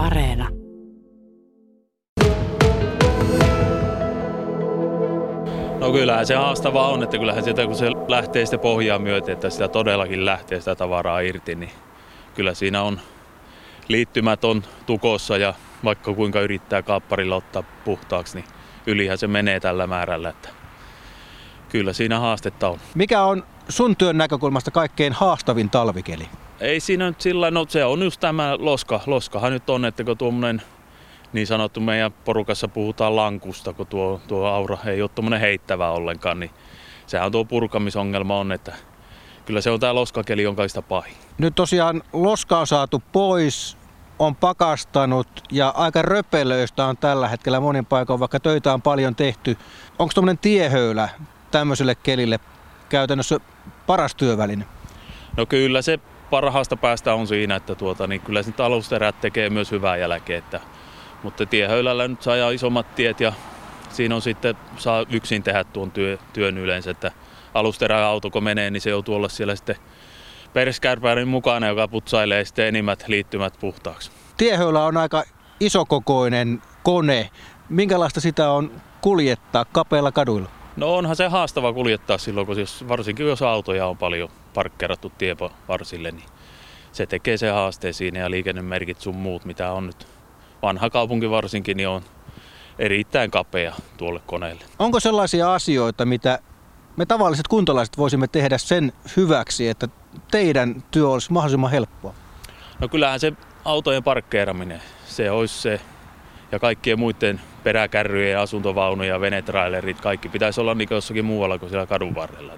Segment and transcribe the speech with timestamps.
[0.00, 0.48] Areena.
[5.80, 9.50] No kyllähän se haastavaa on, että kyllähän sieltä kun se lähtee sitä pohjaa myöten, että
[9.50, 11.70] sitä todellakin lähtee sitä tavaraa irti, niin
[12.34, 13.00] kyllä siinä on
[13.88, 15.54] liittymät on tukossa ja
[15.84, 18.44] vaikka kuinka yrittää kaapparilla ottaa puhtaaksi, niin
[18.86, 20.28] ylihän se menee tällä määrällä.
[20.28, 20.48] Että
[21.68, 22.78] kyllä siinä haastetta on.
[22.94, 26.28] Mikä on sun työn näkökulmasta kaikkein haastavin talvikeli?
[26.60, 29.00] Ei siinä nyt sillä, no se on just tämä loska.
[29.06, 30.62] Loskahan nyt on, että kun tuommoinen
[31.32, 36.40] niin sanottu meidän porukassa puhutaan lankusta, kun tuo, tuo aura ei ole tuommoinen heittävä ollenkaan,
[36.40, 36.50] niin
[37.06, 38.72] sehän tuo purkamisongelma on, että
[39.46, 41.14] kyllä se on tämä loskakeli on kaikista pahin.
[41.38, 43.76] Nyt tosiaan loska on saatu pois,
[44.18, 49.56] on pakastanut ja aika röpelöistä on tällä hetkellä monin paikoin, vaikka töitä on paljon tehty.
[49.98, 51.08] Onko tuommoinen tiehöylä
[51.50, 52.40] tämmöiselle kelille
[52.88, 53.40] käytännössä
[53.86, 54.64] paras työväline?
[55.36, 55.98] No kyllä se
[56.30, 60.38] parhaasta päästä on siinä, että tuota, niin kyllä se alusterät tekee myös hyvää jälkeen.
[60.38, 60.60] Että,
[61.22, 63.32] mutta tiehöylällä nyt saa isommat tiet ja
[63.90, 67.12] siinä on sitten, saa yksin tehdä tuon työ, työn yleensä, että
[67.54, 69.76] alusteräauto kun menee, niin se joutuu olla siellä sitten
[70.52, 74.10] perskärpärin mukana, joka putsailee sitten enimmät liittymät puhtaaksi.
[74.36, 75.24] Tiehöylä on aika
[75.60, 77.30] isokokoinen kone.
[77.68, 80.59] Minkälaista sitä on kuljettaa kapeilla kaduilla?
[80.76, 86.10] No onhan se haastava kuljettaa silloin, kun jos, varsinkin jos autoja on paljon parkkerattu tievarsille,
[86.10, 86.26] niin
[86.92, 90.06] se tekee se haasteen siinä ja liikennemerkit sun muut, mitä on nyt
[90.62, 92.02] vanha kaupunki varsinkin, niin on
[92.78, 94.64] erittäin kapea tuolle koneelle.
[94.78, 96.38] Onko sellaisia asioita, mitä
[96.96, 99.88] me tavalliset kuntalaiset voisimme tehdä sen hyväksi, että
[100.30, 102.14] teidän työ olisi mahdollisimman helppoa?
[102.78, 103.32] No kyllähän se
[103.64, 105.80] autojen parkkeeraminen, se olisi se
[106.52, 112.14] ja kaikkien muiden peräkärryjen, asuntovaunuja, venetrailerit, kaikki pitäisi olla niin jossakin muualla kuin siellä kadun
[112.14, 112.52] varrella.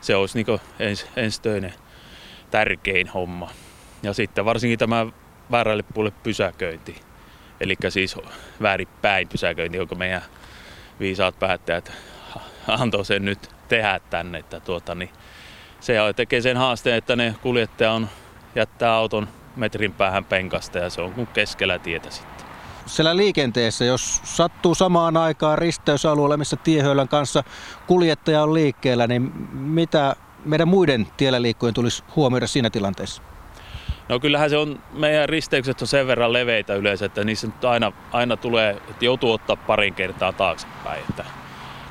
[0.00, 1.74] Se olisi niin ens, enstöinen
[2.50, 3.50] tärkein homma.
[4.02, 5.06] Ja sitten varsinkin tämä
[5.50, 7.00] väärälle puolelle pysäköinti.
[7.60, 8.16] Eli siis
[8.62, 10.22] väärinpäin pysäköinti, jonka meidän
[11.00, 11.92] viisaat päättäjät
[12.68, 14.38] antoi sen nyt tehdä tänne.
[14.38, 15.10] Että tuota, niin
[15.80, 18.08] se tekee sen haasteen, että ne kuljettaja on
[18.54, 22.47] jättää auton metrin päähän penkasta ja se on kuin keskellä tietä sitten.
[22.88, 27.44] Siellä liikenteessä, jos sattuu samaan aikaan risteysalueella, missä tiehöylän kanssa
[27.86, 33.22] kuljettaja on liikkeellä, niin mitä meidän muiden tiellä liikkujen tulisi huomioida siinä tilanteessa?
[34.08, 37.92] No kyllähän se on, meidän risteykset on sen verran leveitä yleensä, että niissä nyt aina,
[38.12, 41.04] aina tulee, että joutuu ottaa parin kertaa taaksepäin.
[41.08, 41.24] Että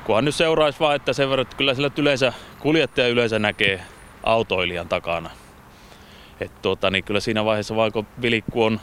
[0.04, 3.80] kunhan nyt seuraisi vaan, että sen verran, että kyllä sillä yleensä kuljettaja yleensä näkee
[4.22, 5.30] autoilijan takana.
[6.40, 8.80] Että tuota, niin kyllä siinä vaiheessa kun vilikku on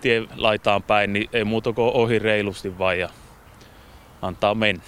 [0.00, 3.08] tie laitaan päin, niin ei muuta kuin ohi reilusti vaan ja
[4.22, 4.82] antaa mennä.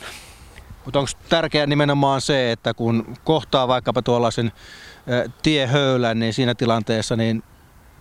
[0.85, 4.53] Mutta onko tärkeää nimenomaan se, että kun kohtaa vaikkapa tuollaisen
[5.43, 7.43] tiehöylän, niin siinä tilanteessa niin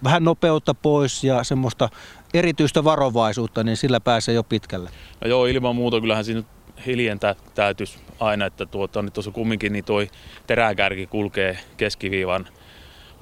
[0.04, 1.90] vähän nopeutta pois ja semmoista
[2.34, 4.90] erityistä varovaisuutta, niin sillä pääsee jo pitkälle.
[5.22, 6.44] No joo, ilman muuta kyllähän siinä
[6.86, 10.10] hiljentä täytyisi aina, että tuota, niin tuossa kumminkin niin toi
[10.48, 12.48] teräkärki kulkee keskiviivan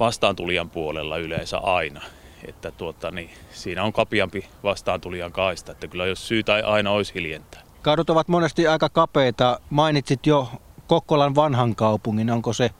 [0.00, 2.00] vastaantulijan puolella yleensä aina.
[2.44, 7.62] Että tuota, niin siinä on kapiampi vastaantulijan kaista, että kyllä jos syytä aina olisi hiljentää.
[7.82, 9.60] Kadut ovat monesti aika kapeita.
[9.70, 10.48] Mainitsit jo
[10.86, 12.30] Kokkolan vanhan kaupungin.
[12.30, 12.70] Onko se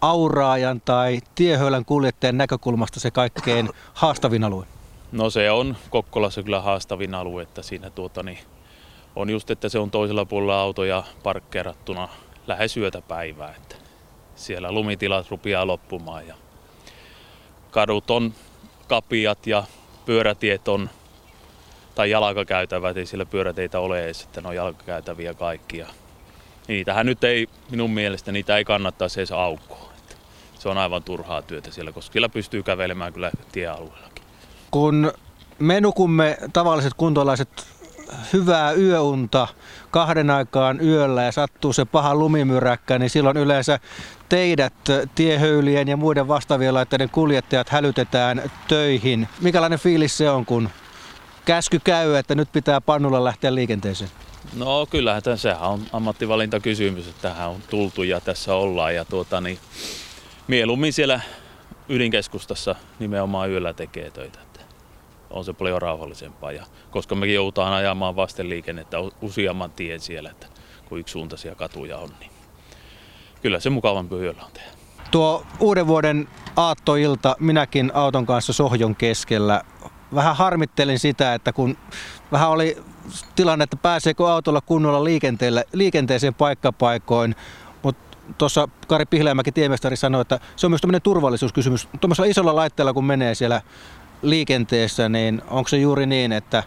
[0.00, 4.66] auraajan tai tiehöylän kuljettajan näkökulmasta se kaikkein haastavin alue?
[5.12, 8.38] No se on Kokkolassa kyllä haastavin alue, että siinä tuota, niin
[9.16, 12.08] on just, että se on toisella puolella autoja parkkeerattuna
[12.46, 13.54] lähes yötä päivää.
[13.56, 13.76] Että
[14.34, 16.34] siellä lumitilat rupeaa loppumaan ja
[17.70, 18.32] kadut on
[18.88, 19.64] kapiat ja
[20.06, 20.90] pyörätiet on,
[21.94, 25.86] tai jalkakäytävät, ei siellä pyöräteitä ole edes, että ne on jalkakäytäviä kaikkia.
[26.68, 29.92] Niitähän nyt ei, minun mielestä, niitä ei kannattaisi edes aukkoa.
[30.58, 34.24] Se on aivan turhaa työtä siellä, koska siellä pystyy kävelemään kyllä tiealueellakin.
[34.70, 35.12] Kun
[35.58, 37.48] me nukumme tavalliset kuntolaiset
[38.32, 39.48] hyvää yöunta
[39.90, 43.80] kahden aikaan yöllä ja sattuu se paha lumimyräkkä, niin silloin yleensä
[44.28, 44.74] teidät
[45.14, 49.28] tiehöylien ja muiden vastaavien laitteiden kuljettajat hälytetään töihin.
[49.40, 50.68] Mikälainen fiilis se on, kun
[51.44, 54.10] käsky käy, että nyt pitää pannulla lähteä liikenteeseen?
[54.56, 58.94] No kyllähän sehän on ammattivalintakysymys, että tähän on tultu ja tässä ollaan.
[58.94, 59.58] Ja tuota, niin,
[60.46, 61.20] mieluummin siellä
[61.88, 64.45] ydinkeskustassa nimenomaan yöllä tekee töitä
[65.30, 66.52] on se paljon rauhallisempaa.
[66.52, 70.46] Ja koska mekin joudutaan ajamaan vastenliikennettä useamman tien siellä, että
[70.88, 72.30] kun yksisuuntaisia katuja on, niin
[73.42, 74.68] kyllä se mukavampi yöllä on tehdä.
[75.10, 79.62] Tuo uuden vuoden aattoilta minäkin auton kanssa sohjon keskellä.
[80.14, 81.76] Vähän harmittelin sitä, että kun
[82.32, 82.82] vähän oli
[83.36, 85.04] tilanne, että pääseekö autolla kunnolla
[85.72, 87.34] liikenteeseen paikkapaikoin,
[87.82, 91.88] mutta tuossa Kari Pihläämäki tiemestari sanoi, että se on myös tämmöinen turvallisuuskysymys.
[92.00, 93.62] Tuommoisella isolla laitteella kun menee siellä
[94.22, 96.62] liikenteessä, niin onko se juuri niin, että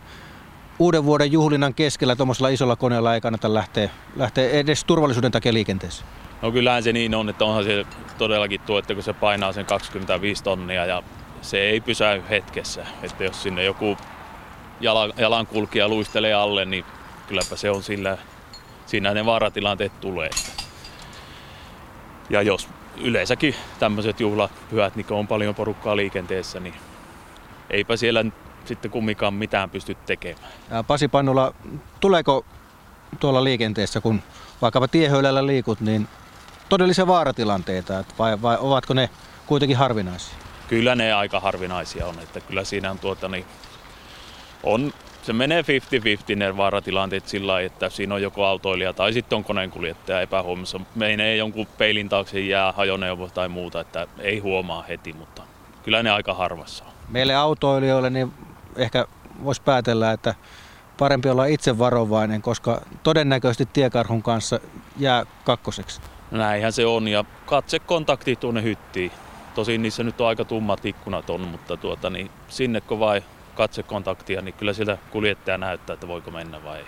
[0.79, 6.09] uuden vuoden juhlinnan keskellä tuommoisella isolla koneella ei kannata lähteä, lähteä edes turvallisuuden takia liikenteeseen?
[6.41, 7.85] No kyllähän se niin on, että onhan se
[8.17, 11.03] todellakin tuo, että kun se painaa sen 25 tonnia ja
[11.41, 12.85] se ei pysäy hetkessä.
[13.03, 13.97] Että jos sinne joku
[15.17, 16.85] jalankulkija luistelee alle, niin
[17.27, 18.17] kylläpä se on sillä,
[18.85, 20.29] siinä ne vaaratilanteet tulee.
[22.29, 22.67] Ja jos
[22.97, 26.73] yleensäkin tämmöiset juhlapyhät, niin on paljon porukkaa liikenteessä, niin
[27.69, 28.25] eipä siellä
[28.65, 30.47] sitten kumminkaan mitään pysty tekemään.
[30.71, 31.53] Ja Pasi Pannula,
[31.99, 32.45] tuleeko
[33.19, 34.21] tuolla liikenteessä, kun
[34.61, 36.07] vaikkapa tiehöylällä liikut, niin
[36.69, 39.09] todellisia vaaratilanteita, vai, vai ovatko ne
[39.45, 40.35] kuitenkin harvinaisia?
[40.67, 43.45] Kyllä ne aika harvinaisia on, että kyllä siinä on, tuota, niin,
[44.63, 49.35] on se menee 50-50 ne vaaratilanteet sillä lailla, että siinä on joko autoilija tai sitten
[49.35, 50.79] on koneenkuljettaja epähuomissa.
[50.95, 55.43] Menee jonkun peilin taakse jää hajoneuvo tai muuta, että ei huomaa heti, mutta
[55.83, 56.98] kyllä ne aika harvassa on.
[57.09, 58.33] Meille autoilijoille niin
[58.75, 59.05] ehkä
[59.43, 60.35] voisi päätellä, että
[60.97, 64.59] parempi olla itse varovainen, koska todennäköisesti tiekarhun kanssa
[64.97, 66.01] jää kakkoseksi.
[66.31, 69.11] Näinhän se on ja katsekontakti tuonne hyttiin.
[69.55, 73.23] Tosin niissä nyt on aika tummat ikkunat on, mutta tuota, niin sinne kun vai
[73.55, 76.85] katsekontaktia, niin kyllä siltä kuljettaja näyttää, että voiko mennä vai ei.